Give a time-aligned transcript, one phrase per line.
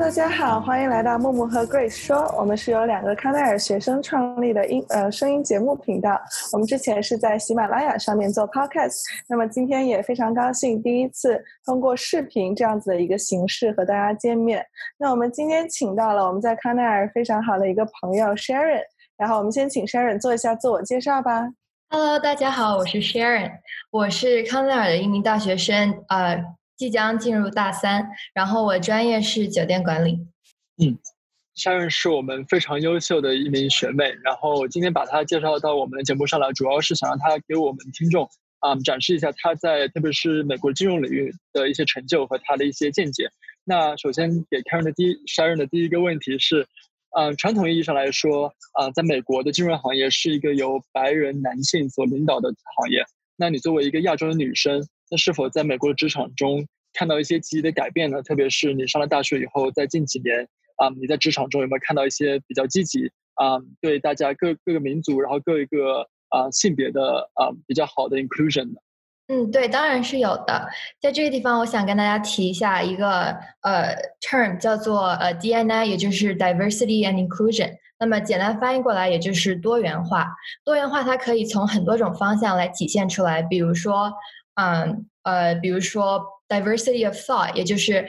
[0.00, 2.34] 大家好，欢迎来到木木和 Grace 说。
[2.38, 6.18] 我们是由两个康奈尔学生创立的音呃声音节目频道。
[6.54, 14.64] 我们之前是在喜马拉雅上面做 podcast，那么今天也非常高兴第一次通过视频这样子的一个形式和大家见面。
[14.96, 18.80] 那我们今天请到了我们在康奈尔非常好的一个朋友 Sharon，
[19.18, 21.46] 然后我们先请 Sharon 做一下自我介绍吧。
[21.90, 23.50] Hello，大家好，我是 Sharon，
[23.90, 26.42] 我是康奈尔的一名大学生，呃。
[26.80, 30.12] 即将进入大三，然后我专业是酒店管理。
[30.82, 30.96] 嗯，
[31.54, 38.26] 夏润是我们非常优秀的一名学妹，然后今天把她介绍到我们的节目上来，主要是想让她给我们听众
[38.60, 43.28] 啊展示一下她在特别是美国金融领域的一些成就和她的一些见解。
[43.64, 46.66] 那首先给 Karen 的第一 Sharon 的第一个问题是，
[47.14, 53.04] 嗯，传统意义上来说啊，在美国的金融行业是一个由白人男性所领导的行业。
[53.36, 58.22] 那你作为一个亚洲的女生，那是否在美国的职场中看到一些积极的改变呢？
[58.22, 68.80] 特别是你上了大学以后，在近几年啊，你在职场中有没有看到一些比较积极啊，对大家各各个民族，然后各一个啊性别的啊比较好的 inclusion 呢？
[69.28, 70.68] 嗯，对，当然是有的。
[71.00, 77.72] 在这个地方，我想跟大家提一下一个呃 term 叫做呃 DNA，也就是 diversity and inclusion。
[78.00, 80.26] 那么简单翻译过来，也就是多元化。
[80.64, 84.12] 多元化它可以从很多种方向来体现出来，比如说。
[84.56, 88.06] 嗯呃，比如说 diversity of thought，也就是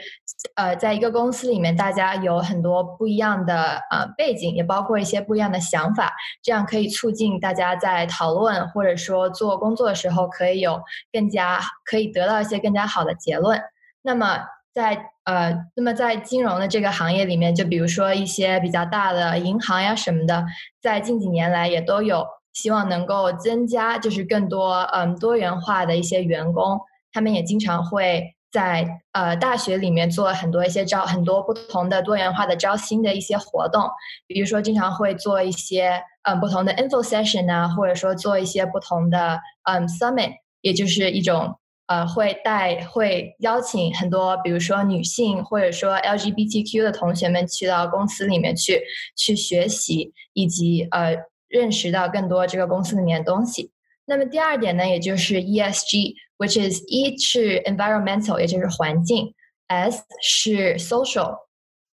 [0.56, 6.12] 呃，在一个公司里面，大家有很多不一样的呃背景，也包括一些不一样的想法，
[6.42, 10.82] 这样可以促进大家在讨论或者说做工作的时候，可以有
[11.12, 13.62] 更加可以得到一些更加好的结论。
[14.02, 14.40] 那么
[14.74, 20.44] 在呃，那么在金融的这个行业里面，就比如说一些比较大的银行呀什么的，
[20.82, 22.26] 在近几年来也都有。
[22.54, 26.78] 希望能够增加，就是更多嗯多元化的一些员工，
[27.12, 33.88] 他们也经常会在呃大学里面做很多一些招很多不同的多元化的招新的一些活动，
[34.26, 48.82] 比如说经常会做一些嗯不同的 info session 啊，或者说做一些不同的嗯 summit，也就是一种呃会带会邀请很多比如说女性或者说 LGBTQ 的同学们去到公司里面去
[49.16, 51.16] 去学习，以及呃。
[51.52, 53.72] 认识到更多这个公司里面的东西。
[54.06, 56.14] 那么第二点呢，也就是 ESG
[56.46, 59.34] ESG，which is E 是 environmental，也就是环境
[59.68, 61.36] ；S 是 social，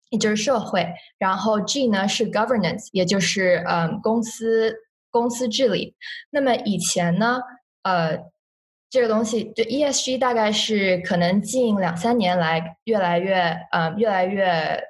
[0.10, 0.86] 也就是社会；
[1.18, 4.76] 然后 G 呢是 governance，也就是嗯公司
[5.12, 5.96] 公司治理。
[6.30, 7.40] 那么以前呢，
[7.84, 8.20] 呃，
[8.90, 14.84] 这个东西就 ESG 大概是可能近两三年来越来越嗯越来越。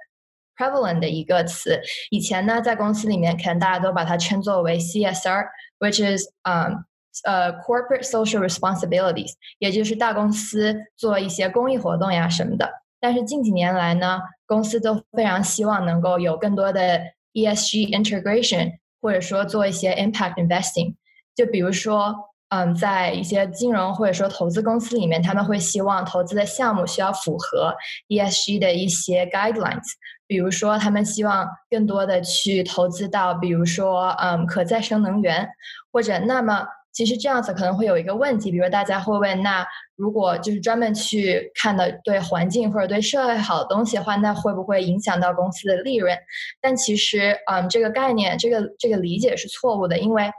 [0.58, 6.86] prevalent 的一个词，以前呢，在公司里面，可能大家都把它称作为 CSR，which is um
[7.24, 12.70] 呃 corporate social responsibilities，也就是大公司做一些公益活动呀什么的。
[13.00, 17.02] 但是近几年来呢，公司都非常希望能够有更多的
[17.34, 20.96] ESG integration，或者说做一些 impact investing。
[21.36, 22.16] 就比如说，
[22.50, 27.76] 嗯，在一些金融或者说投资公司里面，他们会希望投资的项目需要符合
[28.08, 29.84] ESG 的一些 guidelines。
[30.28, 35.48] 比如说，他们希望更多的去投资到，比如说，嗯，可再生能源，
[35.92, 36.66] 或者那么，
[36.96, 39.68] 其实这样子可能会有一个问题，比如大家会问，那
[39.98, 46.18] 如果就是专门去看的对环境或者对社会好的东西的话，那会不会影响到公司的利润？
[46.62, 50.32] 但其实，嗯，这个概念，这个这个理解是错误的，因为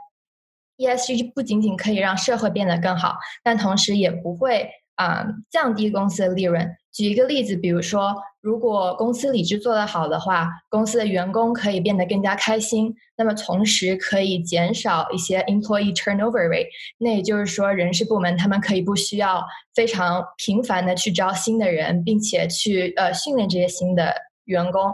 [0.77, 6.67] ESG 不仅仅可以让社会变得更好，但同时也不会啊降低公司的利润。
[6.97, 16.65] 举一个例子，比如说，如果公司理智做得好的话，公司的员工可以变得更加开心，那么同时可以减少一些 employee turnover rate。
[16.97, 24.11] 那也就是说，人事部门他们可以不需要非常频繁的去招新的人，并且去呃训练这些新的
[24.45, 24.91] 员工，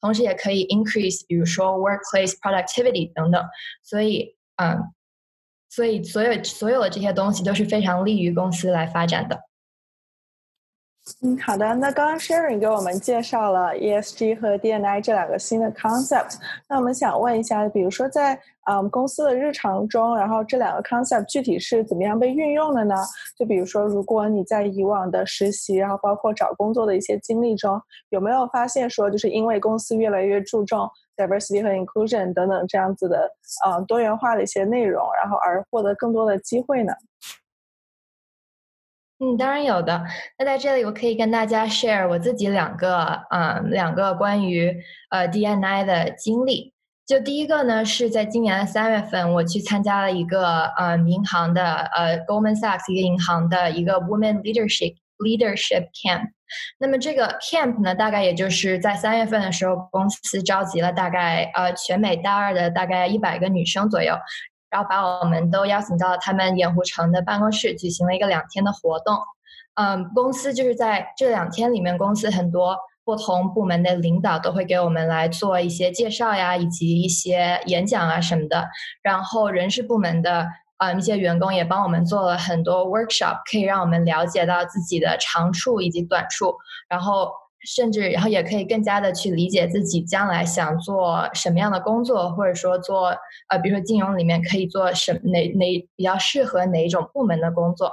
[0.00, 3.44] 同时也可以 increase，比如说 workplace productivity 等等。
[3.82, 4.78] 所以，嗯，
[5.68, 9.38] 所以所有所有的这些东西都是非常利于公司来发展的。
[11.20, 11.74] 嗯，好的。
[11.74, 16.36] 那刚刚 Sharon 给我们介绍了 ESG 和 DNI 这两个新的 concept。
[16.68, 18.38] 那我们想问一下，比如说在
[18.70, 22.94] 嗯公司的日常中，然后这两个 concept 具体是怎么样被运用的呢？
[23.36, 33.28] 就比如说，如果你在以往的实习，然后包括找工作的一些经历中，有没有发现说，就是因为公司越来越注重 diversity 和 inclusion 等等这样子的
[33.66, 36.92] 嗯多元化的一些内容，然后而获得更多的机会呢？
[39.22, 40.02] 嗯，当然有的。
[40.36, 44.76] 那在这里，我可以跟大家 share 我自己两个，嗯，两个关于
[45.10, 46.74] 呃 DNI 的经历。
[47.06, 51.62] 就第一个呢，是在今年的三月份，我去参加了一个呃银行的
[51.94, 56.30] 呃 Goldman Sachs 一个银行的一个 Women Leadership Leadership Camp。
[56.78, 64.14] 那么这个 camp 呢，大概也就是在三月份的时候，公司召集了大概呃全美大二的大概一百个女生左右，
[64.72, 69.16] 然后把我们都邀请到了他们盐湖城的办公室，举行了一个两天的活动。
[69.74, 72.76] 嗯，公司就是在这两天里面，公司很多。
[73.04, 78.68] 不同部门的领导都会给我们来做一些介绍呀，以及一些演讲啊什么的。
[79.02, 80.46] 然后人事部门的
[80.76, 86.54] 啊一些员工也帮我们做了很多 workshop，可以让我们了解到自己的长处以及短处。
[86.88, 87.32] 然后
[87.64, 93.16] 甚至然后也可以更加的去理解自己将来想做什么样的工作，或者说做
[93.48, 97.92] 呃比如说金融里面可以做什哪哪比较适合哪一种部门的工作。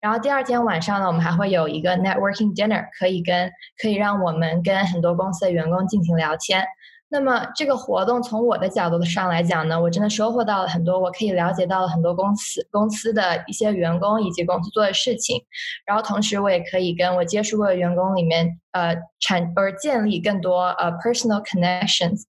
[0.00, 3.50] 然后第二天晚上呢，我们还会有一个 networking dinner，可以跟
[3.80, 6.64] 可以让我们跟很多公司的员工进行聊天。
[7.10, 15.42] 那么这个活动从我的角度上来讲呢，我真的收获到了很多，我可以了解到了很多公司公司的一些员工以及公司做的事情。
[15.86, 22.24] 然后同时我也可以跟我接触过的员工里面呃产而建立更多呃 personal connections。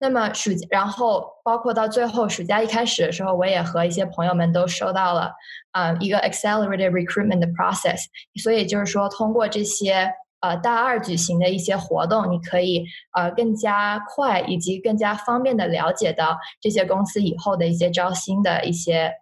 [0.00, 5.32] 那么暑然后包括到最后暑假一开始的时候，我也和一些朋友们都收到了
[5.72, 7.98] 啊一个 accelerated recruitment 的 process。
[8.42, 19.12] 所以就是说，通过这些呃大二举行的一些活动，你可以呃更加快以及更加方便的了解到这些公司以后的一些招新的一些。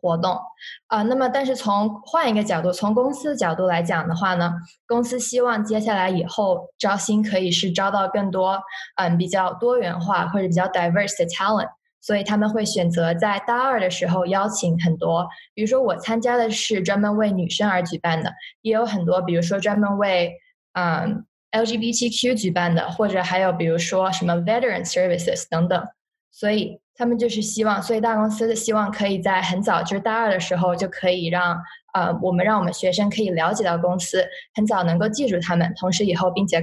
[0.00, 0.38] 活动，
[0.86, 4.52] 啊，那么但是从换一个角度，从公司的角度来讲的话呢，
[4.86, 8.60] 公司希望接下来以后招新可以是招到更多，
[8.94, 11.70] 嗯，比较多元化或者比较 diverse 的 talent，
[12.08, 18.32] 所以他们会选择在大二的时候邀请很多，比如说我参加的是专门为女生而举办的，
[18.62, 20.32] 也有很多，比如说专门为
[20.72, 25.86] 嗯 LGBTQ 举办的，或者还有比如说什么 veteran services 等等，
[26.30, 26.80] 所以。
[27.00, 31.56] 他们就是希望，所以大公司的希望可以在很早，就是大二的时候就可以让
[31.94, 36.60] 呃我们让我们学生可以了解到公司，很早能够记住他们，同时以后并且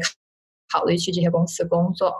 [0.70, 2.14] 考虑去这些公司工作。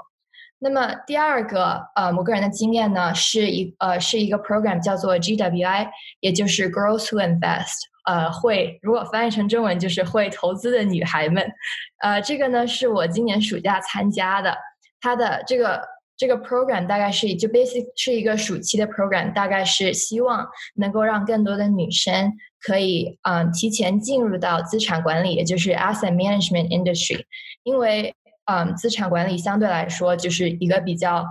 [0.66, 5.88] 那么第二个呃我个人的经验呢，是一呃是一个 program 叫做 GWI，
[6.22, 11.48] 也就是 Girls Who Invest，呃会如果翻译成中文就是会投资的女孩们。
[12.02, 14.58] 呃这个呢是我今年暑假参加的，
[15.00, 15.94] 它的这个。
[16.18, 22.32] 这个 program 大概是就 basic 是一个暑期的 program，大概是希望能够让更多的女生
[22.62, 27.22] 可以嗯提前进入到资产管理，也就是 asset management industry。
[27.64, 31.26] 因为嗯资产管理相对来说就是一个比较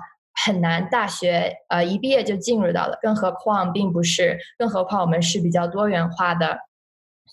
[0.44, 6.58] 很难，大学呃一毕业就进入到了，更何况并不是，更何况我们是比较多元化的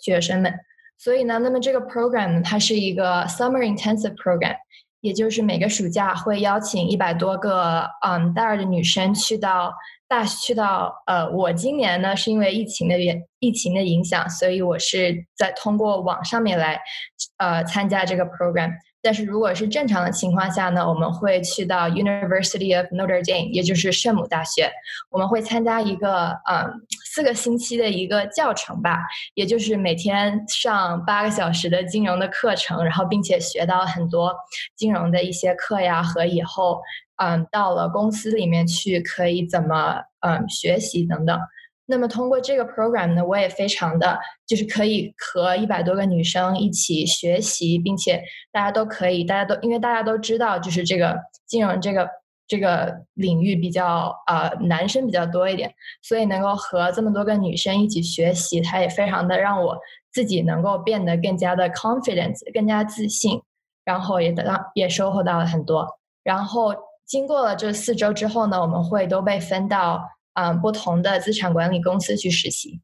[0.02, 0.54] 学生们。
[0.98, 4.56] 所以呢，那么这个 program 它是一个 summer intensive program。
[5.02, 9.74] 也就是每个暑假会邀请一百多个嗯大二的女生去到
[10.08, 16.80] 大去到呃我今年呢是因为疫情的原疫情的影响，所以我是在通过网上面来
[17.38, 18.70] 呃参加这个 program。
[19.02, 24.72] 但是如果是正常的情况下呢，我们会去到 University of Notre Dame，也就是圣母大学，
[25.10, 26.70] 我们会参加一个嗯
[27.06, 29.00] 四个星期的一个教程吧，
[29.34, 34.34] 也就是每天上八个小时的金融的课程，然后并且学到很多
[34.76, 36.80] 金融的一些课呀，和以后
[37.18, 41.40] 嗯到了公司里面去可以怎么嗯学习等等。
[41.92, 44.18] 那么通过这个 program 呢，我也非常的
[44.48, 52.10] 就是可以和一百多个女生一起学习，并且大家都可以，大家都因为大家都知道，就是这个金融这个
[52.48, 55.70] 这个领域比较呃男生比较多一点，
[56.02, 59.78] 所以能够和这么多个女生一起学习，它也非常的让我
[60.14, 63.42] 自己能够变得更加的 confidence，更加自信，
[63.84, 65.86] 然后也得到也收获到了很多。
[66.24, 66.74] 然后
[67.06, 70.02] 经过了这四周之后呢，我们会都被分到。
[70.34, 72.82] 嗯，不同的资产管理公司去实习。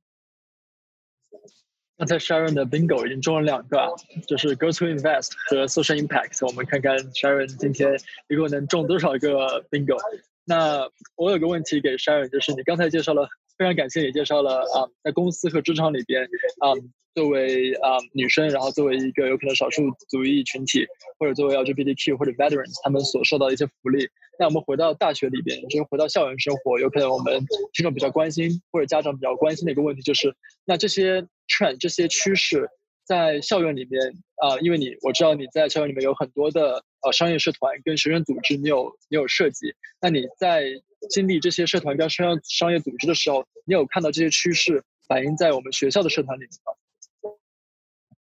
[1.97, 3.95] 刚才 Sharon 的 Bingo 已经中了两个，
[4.27, 6.45] 就是 Go to Invest 和 Social Impact。
[6.45, 7.99] 我们看看 Sharon 今天
[8.29, 9.97] 一共能中多少个 Bingo。
[10.45, 13.27] 那我有个问题给 Sharon，就是你刚才介绍了，
[13.57, 16.23] 非常感谢也介绍了啊，在公司和职场里边
[16.59, 16.73] 啊。
[17.17, 20.85] 作为啊女生，然后作为一个有可能少数族裔群体，
[21.17, 24.07] 或者作为 LGBTQ 或者 veterans，他们所受到的一些福利。
[24.37, 32.69] 那我们回到大学里边，就是回到校园生活，有可能我们听众比较关心，或者家长比较关心的一个问题就是，那这些 trend 这些趋势
[33.07, 34.01] 在校园里面
[34.35, 39.73] 啊，因为你我知道你在校园里面有很多的呃商业社团跟学生组织，你有你有涉及。
[40.01, 40.65] 那你在
[41.09, 46.73] 经历这些社团跟商商业组织的时候，你有看到这些趋势反映在我们学校的社团里面吗？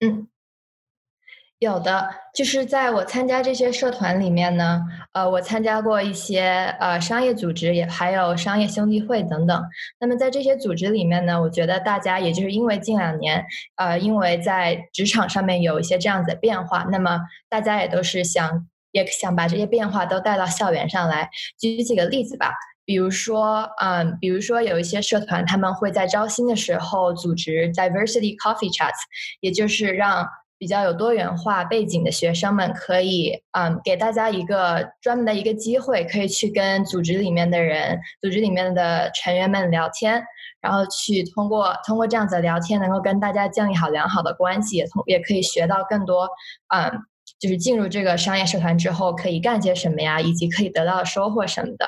[0.02, 0.28] 嗯，
[1.64, 4.82] 有的，就是在我参加这些社团里面呢，
[5.14, 9.64] 呃，我参加过一些呃商业组织，也还有商业兄弟会等等。
[10.00, 13.44] 那么在这些组织里面呢，我觉得大家也就是因为近两年，
[13.78, 21.30] 呃，因为在职场上面有一些这样子的变化，那么大家也都是想也想把这些变化都带到校园上来。
[21.60, 22.54] 举几个例子吧，
[22.86, 28.92] 比如说，嗯，比如说有一些社团他们会在招新的时候组织 diversity coffee chats，
[29.40, 30.28] 也就是让。
[30.58, 40.24] 比较有多元化背景的学生们可以，嗯，给大家一个专门的一个机会，可以去跟组织里面的人、组织里面的成员们聊天，
[40.62, 46.30] 然后去通过通过这样子的聊天，能够跟大家建立好良好的关系，也同也可以学到更多，
[46.74, 46.92] 嗯，
[47.40, 51.88] 就是进入这个商业社团之后可以干些什么呀，以及可以得到收获什么的，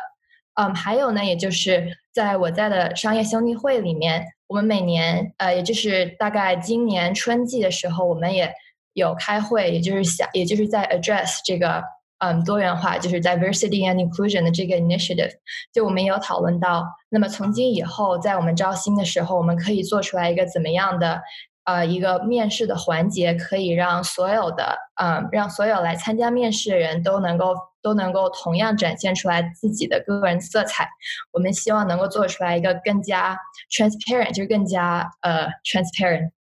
[0.56, 8.54] 嗯，还有呢，也就是在我在的商业兄弟会里面，我们每年，呃，也就是大概今年春季的时候，我们也。
[8.96, 11.84] 有开会，也就是想，也就是在 address 这个
[12.20, 15.34] 嗯多元化，就是 diversity and inclusion 的这个 initiative。
[15.74, 21.22] 就我们也有讨论到，那么从今以后，在我们招新的时候，我们可以做出来一个怎么样的
[21.66, 30.90] 呃一个面试的环节，可以让所有的嗯让所有来参加面试的人都能够都能够同样展现出来自己的个人色彩。
[31.32, 33.38] 我们希望能够做出来一个更加
[33.70, 36.32] transparent，就是更加呃 transparent。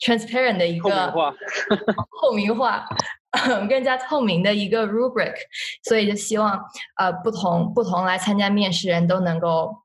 [0.00, 1.12] transparent 的一个
[2.20, 2.84] 透明化，
[3.70, 5.32] 更加透明的一个 rubric，
[5.84, 6.60] 所以就希望
[6.96, 9.76] 呃不同不同来参加面试人都能够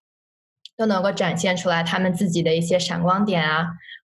[0.76, 3.68] 都能够展现出来他们自己的一些闪光点啊，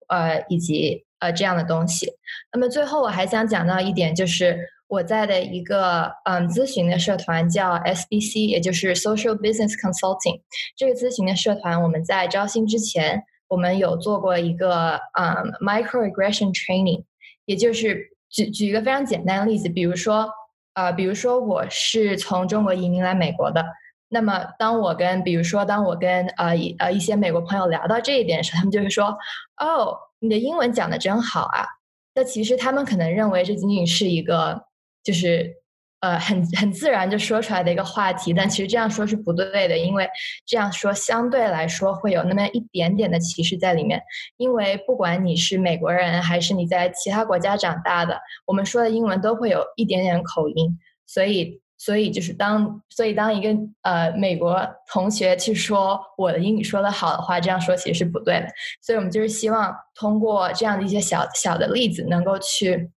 [0.08, 2.12] 呃以及呃这样的东西。
[2.52, 4.58] 那么最后我还想讲到一点，就是
[4.88, 10.40] 我在的一个嗯咨询的社团叫 SBC，也就是 Social Business Consulting。
[10.76, 13.24] 这个咨询的社团我们在招新之前。
[13.48, 17.04] 我们有做过一个嗯 microaggression training，
[17.44, 20.28] 也就是举举一个非常简单的例子，比如说
[20.74, 23.64] 呃，比如说我是从中国移民来美国的，
[24.08, 29.16] 那么当我跟比如说当我跟呃一呃一些美国朋友聊到这一点时候，他们就会说，
[29.56, 31.66] 哦，你的英文讲的真好啊。
[32.14, 34.66] 那其实他们可能认为这仅仅是一个
[35.02, 35.62] 就是。
[36.00, 40.06] 呃，很很自然就说出来的一个话题，但其实这样说是不对的，因为
[40.44, 44.00] 这样说相对来说会有那么一点点的歧视在里面。
[44.36, 53.48] 因为不管你是美国人还是你在其他国家长大的，我们说的英文都会有一点点口音，所以所以就是当所以当一个
[53.82, 58.46] 呃美国同学去说我的英语说的好的话，这样说其实是不对的。
[58.82, 62.90] 所以我们就是希望通过这样的一些小小的例子，能够去。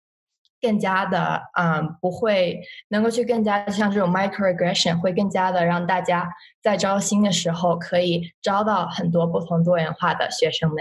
[0.60, 6.28] 更加的，嗯，不会能够去更加像这种 microaggression，会更加的让大家
[6.60, 10.78] 在招新的时候可以招到很多不同多元化的学生们。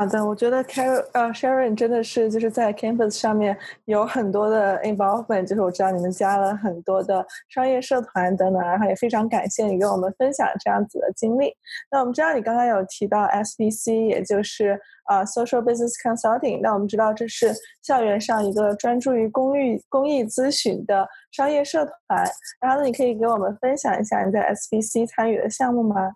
[0.00, 3.54] 好的，我觉得 Car 呃 Sharon 真的是就是在 Campus 上面
[3.84, 11.52] 有很多的 involvement，就是我知道你们加了很多的商业社团等等，然后也非常感谢你跟我们分享这样子的经历。
[11.90, 17.52] 那我们知道你刚刚有提到 SBC，也就是呃 Social Business Consulting，那我们知道这是
[17.82, 22.24] 校园上一个专注于公益公益咨询的商业社团。
[22.58, 26.12] 然后呢你可以给我们分享一下你在 SBC 参与的项目吗？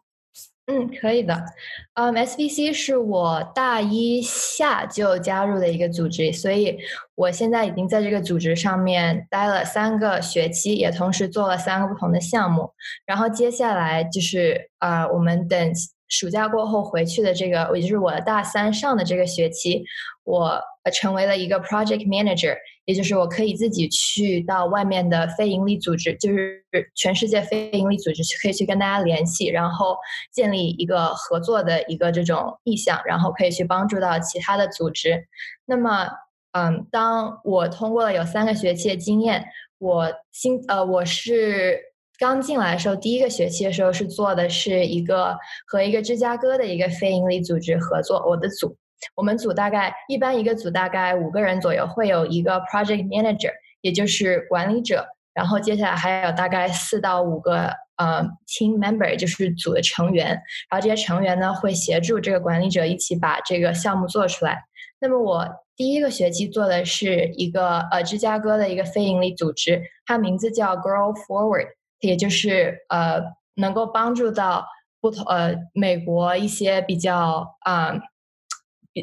[0.67, 1.45] 嗯，可以的。
[1.93, 6.79] 嗯，SBC 是我大一下就加入的一个组织，所以
[7.15, 12.73] 我现在已经在这个组织上面待了三个学期，也同时做了三个不同的项目。
[13.05, 15.73] 然后接下来就是啊，我们等
[16.09, 19.85] 暑假过后回去的这个，也就是我大三上的这个学期，
[20.25, 20.59] 我
[20.95, 22.57] 成为了一个 project manager。
[22.87, 26.63] 也就是我可以自己去到外面的非盈利组织，就是
[26.95, 29.97] 全世界非盈利组织，可以去跟大家联系，然后
[30.33, 35.27] 建立一个合作的一个这种意向，然后可以去帮助到其他的组织。
[35.65, 36.09] 那么，
[36.53, 39.45] 嗯，当我通过了有三个学期的经验，
[39.79, 41.81] 我新呃我是
[42.19, 45.37] 刚进来的时候，第一个学期的时候是做的是一个
[45.67, 48.77] 和一个芝加哥的一个非盈利组织合作，我的组。
[49.15, 60.29] 我们组大概一般一个组大概五个人左右，会有一个 project manager，也就是管理者，然后接下来还有大概四到五个呃 team member，就是组的成员，
[60.71, 64.65] 然后这些成员呢会协助这个管理者一起把这个项目做出来。
[65.01, 65.47] 那么我
[65.77, 71.67] 第一个学期做的是一个呃芝加哥的一个非营利组织，它名字叫 Grow Forward，
[72.01, 73.21] 也就是呃
[73.57, 74.67] 能够帮助到
[75.01, 77.89] 不同呃美国一些比较啊。
[77.89, 78.01] 呃，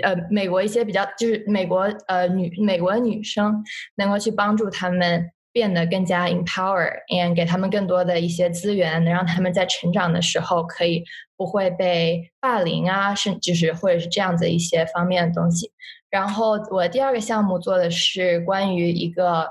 [0.04, 3.64] 呃美国一些比较就是美国呃女美国女生
[3.96, 11.04] 能够去帮助他们变得更加 empower，and 给他们更多的一些资源，能让他们在成长的时候可以
[11.36, 15.72] 不会被霸凌啊，甚至是或者是这样子一些方面的东西。
[16.10, 19.50] 然后我第二个项目做的是关于一个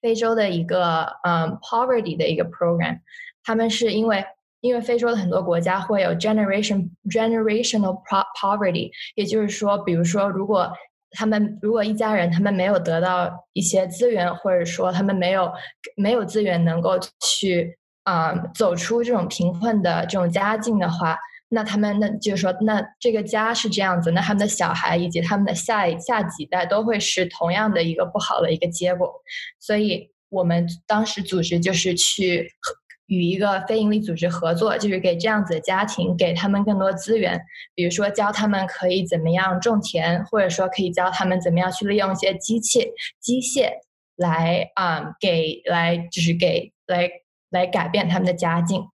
[0.00, 3.00] 非洲的一个嗯 poverty 的一个 program，
[3.42, 4.24] 他们是因为
[4.60, 8.02] 因为非洲的很多国家会有 generation generational
[8.40, 10.72] poverty，也就是说，比如说如果
[11.12, 15.52] 他们如果一家人他们没有得到一些资源，或者说他们没有
[15.96, 21.16] 没有资源能够去啊走出这种贫困的这种家境的话，
[21.48, 29.10] 那他们那就是说，那这个家是这样子，那他们的小孩以及他们的下下几代都会是同样的一个不好的一个结果。
[29.60, 32.50] 所以我们当时组织就是去。
[33.08, 37.40] 与一个非营利组织合作，就是给这样子的家庭给他们更多资源，
[37.74, 43.70] 比如说教他们可以怎么样种田，或者说可以教他们怎么样去利用一些机器机械
[44.16, 47.10] 来啊给来就是给来
[47.48, 48.86] 来改变他们的家境，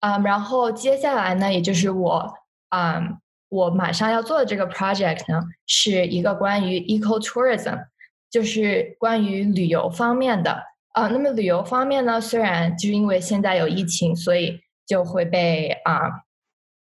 [0.00, 2.32] 嗯，然后接下来呢，也就是我
[2.68, 3.02] 啊
[3.48, 7.86] 我马上要做的这个 project 呢，是一个关于 eco tourism，
[8.30, 10.62] 就是关于旅游方面的。
[10.98, 12.20] 啊，那么旅游方面呢？
[12.20, 16.24] 虽然就是因为现在有疫情，所以就会被啊，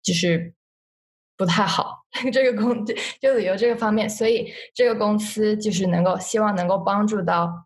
[0.02, 0.54] 就是
[1.36, 2.06] 不太好。
[2.32, 2.86] 这个公
[3.20, 7.66] 就旅游这个方面，所以这个公司就是能够希望能够帮助到，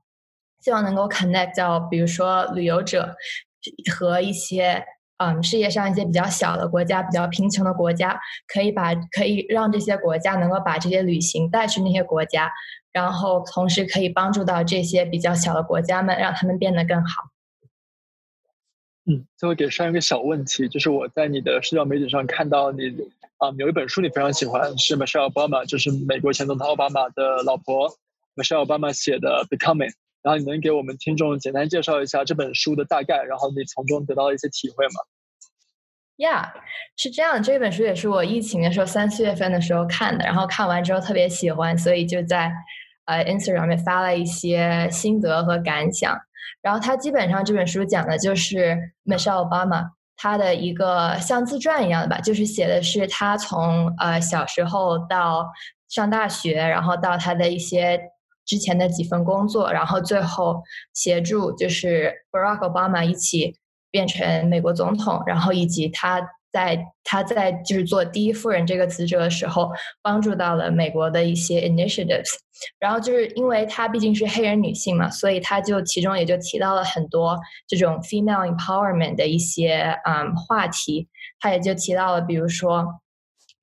[0.59, 3.15] 希望能够 connect 到，比如说旅游者
[3.93, 4.83] 和一些
[5.17, 8.19] 嗯世界上一些比较小的国家、比较贫穷的国家，
[8.51, 12.51] 可以把可以让这些国家能够把这些旅行带去那些国家。
[12.99, 17.23] 然后同时可以帮助到这些比较小的国家们，让他们变得更好。
[19.05, 22.83] 嗯，最后给上一个小问题，就是我在你的社交媒体上看到你
[23.37, 27.89] 啊，有一本书你非常喜欢，是 Michelle Obama，就是美国前总统奥巴马的老婆
[28.35, 29.89] Michelle Obama 写的《Becoming》。
[30.21, 34.99] 然后你能给我们听众简单介绍一下这本书的大概，然后你从中得到一些体会吗
[36.17, 36.51] ？Yeah，
[36.97, 37.41] 是这样。
[37.41, 42.51] 这本书也是我疫情的时候三四月份的时候看的，然后看完之后特别喜欢，所以就在。
[43.09, 46.15] 呃，Instagram 上面发了一些心得和感想，
[46.61, 55.47] 然后他基本上这本书讲的就是 Michelle Obama 他的一个像自传一样的吧，就是写的是他从呃小时候到
[55.89, 57.99] 上大学，然后到他的一些
[58.45, 60.61] 之前的几份工作，然后最后
[60.93, 63.55] 协助就是 Barack Obama 一起
[63.89, 66.21] 变成美国总统，然后以及他。
[66.51, 69.69] 在他在就是做第一夫人这个职责的时候，
[70.01, 72.29] 帮助到了美国的一些 initiatives。
[72.77, 81.07] 然后就是因为她毕竟是黑人女性嘛，所以她就其中也就提到了很多这种 female empowerment 的一些嗯话题。
[81.39, 82.85] 她也就提到了，比如说，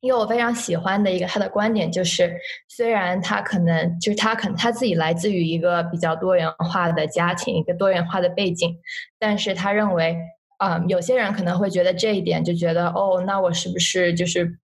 [0.00, 2.34] 因为我非常喜欢的一个她的观点就是，
[2.68, 8.74] 虽然她可能就是她可能她自己来自于一个比较多元化的家庭，一个多元化的背景，
[9.18, 10.16] 但是她认为。
[10.58, 14.58] 嗯，有些人可能会觉得这一点，就觉得哦，那我是不是就是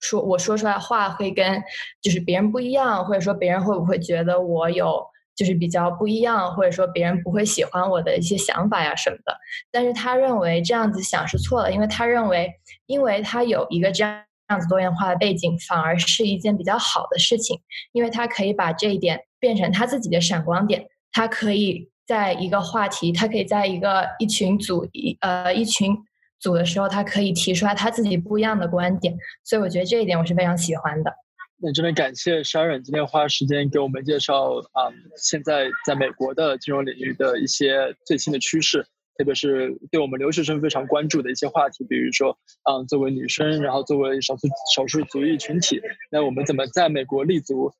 [0.00, 1.62] 说我说出来话会跟
[2.00, 5.04] 就是别人不一样，或者说别人会不会觉得我有
[5.36, 9.36] 就是比较不一样，或者说别人不会喜欢我的一些想法呀什么的。
[9.70, 12.50] 但是他认为这样子想是错的，因为他认为，
[12.86, 17.60] 因为他有一个这样这样子多元化的背景，反而是一件比较好的事情，
[17.92, 21.90] 因为他可以把这一点变成他自己的闪光点，他可以。
[22.06, 25.96] 在一个话题，他可以在一个一群组一呃一群
[26.38, 31.10] 组的时候，他可以提出来他自己不一样的观点，所以我觉得这一点我是非常喜欢的。
[31.56, 38.82] 那真的感谢 Sharon 今天花时间给我们介绍啊，现在在美国的金融领域的一些最新的趋势，
[39.16, 47.72] 特别是对我们留学生非常关注的一些话题，比如说啊，作为女生，然后作为少数少数族裔群体，那我们怎么在美国立足？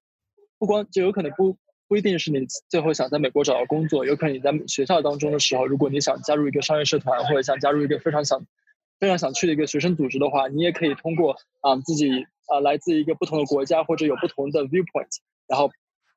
[0.59, 1.59] 不光就有可能不。
[1.87, 8.45] 不一定是你最后想在美国找到工作，有可能你在学校当中的时候，如果你想加入一个商业社团，或者想加入一个非常想、
[8.99, 12.09] 非常想去的一个学生组织的话，你也可以通过啊自己
[12.47, 15.09] 啊来自一个不同的国家或者有不同的 viewpoint，
[15.47, 15.71] 然后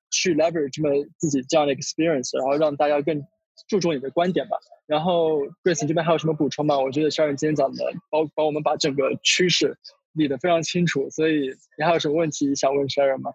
[0.09, 3.21] 去 leverage 这么自己这样的 experience，然后让大家更
[3.67, 4.57] 注重你的观点吧。
[4.85, 6.79] 然后 Grace 这边还有什么补充吗？
[6.79, 9.77] 我觉得 Sharon 今天讲的，帮帮我们把整个趋势
[10.13, 13.31] 理得非常清楚，所以你还有什么问题想问 Sharon 吗？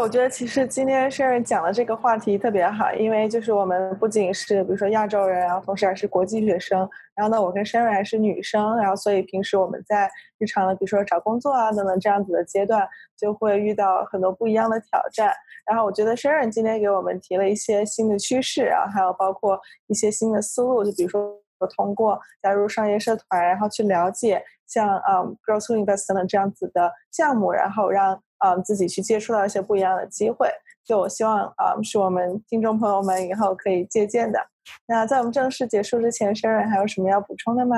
[0.00, 6.78] 我觉得其实今天申润讲的这个话题特别好，因为就是我们不仅是比如说亚洲人，然后同时还是国际学生，
[7.14, 15.32] 然后呢，我跟申润还是女生，然后所以平时我们在日常的比如说找工作啊等等这样子的阶段，就会遇到很多不一样的挑战。
[15.64, 21.40] 然后我觉得申润今天给我们提了一些新的趋势，然后还有包括一些新的思路，就比如说
[21.76, 30.48] 通过加入商业社团，然后去了解像嗯 Girls Who Invest 等等这样子的项目，然后让嗯自己去接触到一些不一样的机会。
[30.84, 34.38] 就我希望啊，是我们听众朋友们以后可以借鉴的。
[34.86, 37.76] 那在我们正式结束之前，Sharon 还有什么要补充的吗？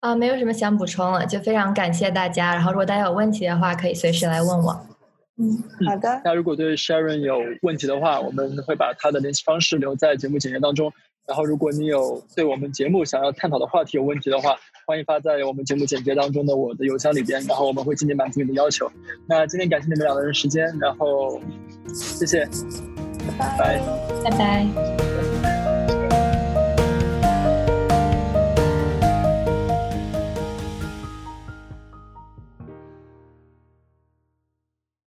[0.00, 2.54] 啊，没有什么想补充了，就非常感谢大家。
[2.54, 4.86] 然后如果大家有问题的话，可以随时来问我。
[5.36, 6.20] 嗯，好的。
[6.24, 10.92] 那如果对 Sharon 有问题的话，我们会把他的联系方式留在节目简介当中。
[11.26, 14.56] 然后如果你有对我们节目想要探讨的话题有问题的话，
[14.86, 18.90] 欢迎发在我们节目简介当中的我的邮箱里边，然后我们会尽力满足你的要求。
[19.26, 21.40] 那今天感谢你们两个人时间，然后
[21.94, 22.46] 谢谢，
[23.38, 23.80] 拜拜，
[24.24, 25.03] 拜拜。